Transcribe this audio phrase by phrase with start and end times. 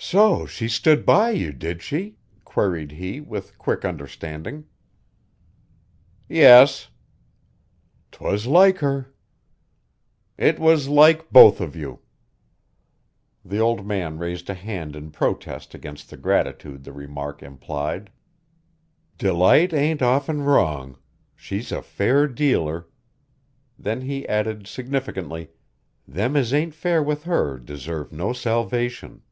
[0.00, 4.64] "So she stood by you, did she?" queried he with quick understanding.
[6.28, 6.88] "Yes."
[8.12, 9.12] "'Twas like her."
[10.38, 11.98] "It was like both of you."
[13.44, 18.08] The old man raised a hand in protest against the gratitude the remark implied.
[19.18, 20.96] "Delight ain't often wrong;
[21.34, 22.86] she's a fair dealer."
[23.76, 25.48] Then he added significantly,
[26.06, 29.22] "Them as ain't fair with her deserve no salvation."